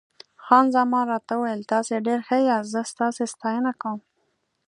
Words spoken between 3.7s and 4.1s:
کوم.